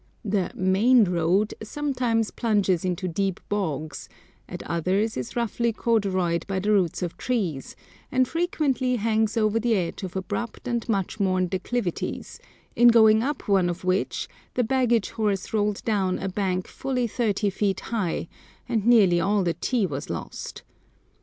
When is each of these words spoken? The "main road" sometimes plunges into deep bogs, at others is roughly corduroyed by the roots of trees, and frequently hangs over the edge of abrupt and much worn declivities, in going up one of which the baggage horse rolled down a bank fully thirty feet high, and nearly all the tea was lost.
The 0.25 0.49
"main 0.55 1.03
road" 1.03 1.53
sometimes 1.61 2.31
plunges 2.31 2.83
into 2.83 3.07
deep 3.07 3.39
bogs, 3.49 4.09
at 4.49 4.63
others 4.63 5.15
is 5.15 5.35
roughly 5.35 5.71
corduroyed 5.71 6.43
by 6.47 6.57
the 6.57 6.71
roots 6.71 7.03
of 7.03 7.17
trees, 7.17 7.75
and 8.11 8.27
frequently 8.27 8.95
hangs 8.95 9.37
over 9.37 9.59
the 9.59 9.75
edge 9.75 10.01
of 10.01 10.15
abrupt 10.15 10.67
and 10.67 10.89
much 10.89 11.19
worn 11.19 11.47
declivities, 11.47 12.39
in 12.75 12.87
going 12.87 13.21
up 13.21 13.47
one 13.47 13.69
of 13.69 13.83
which 13.83 14.27
the 14.55 14.63
baggage 14.63 15.11
horse 15.11 15.53
rolled 15.53 15.85
down 15.85 16.17
a 16.17 16.29
bank 16.29 16.67
fully 16.67 17.05
thirty 17.05 17.51
feet 17.51 17.81
high, 17.93 18.27
and 18.67 18.87
nearly 18.87 19.19
all 19.21 19.43
the 19.43 19.53
tea 19.53 19.85
was 19.85 20.09
lost. 20.09 20.63